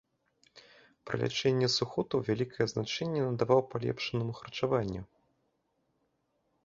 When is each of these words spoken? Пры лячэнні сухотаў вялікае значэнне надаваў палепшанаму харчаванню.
Пры 1.09 1.15
лячэнні 1.23 1.67
сухотаў 1.73 2.23
вялікае 2.29 2.67
значэнне 2.73 3.21
надаваў 3.27 3.61
палепшанаму 3.75 4.33
харчаванню. 4.41 5.03